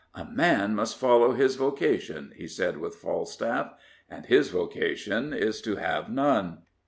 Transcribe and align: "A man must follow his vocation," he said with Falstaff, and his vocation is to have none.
"A 0.15 0.25
man 0.25 0.73
must 0.73 0.97
follow 0.97 1.33
his 1.33 1.57
vocation," 1.57 2.33
he 2.35 2.47
said 2.47 2.77
with 2.77 2.95
Falstaff, 2.95 3.75
and 4.09 4.25
his 4.25 4.49
vocation 4.49 5.31
is 5.31 5.61
to 5.61 5.75
have 5.75 6.09
none. 6.09 6.63